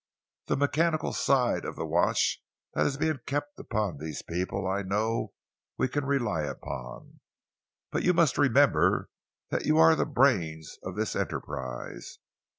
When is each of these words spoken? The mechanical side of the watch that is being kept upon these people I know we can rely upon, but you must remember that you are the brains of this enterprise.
The 0.47 0.57
mechanical 0.57 1.13
side 1.13 1.63
of 1.63 1.75
the 1.75 1.85
watch 1.85 2.41
that 2.73 2.87
is 2.87 2.97
being 2.97 3.19
kept 3.27 3.59
upon 3.59 3.99
these 3.99 4.23
people 4.23 4.67
I 4.67 4.81
know 4.81 5.33
we 5.77 5.87
can 5.87 6.05
rely 6.05 6.41
upon, 6.41 7.19
but 7.91 8.01
you 8.01 8.11
must 8.15 8.39
remember 8.39 9.11
that 9.51 9.65
you 9.67 9.77
are 9.77 9.95
the 9.95 10.07
brains 10.07 10.79
of 10.83 10.95
this 10.95 11.15
enterprise. 11.15 12.17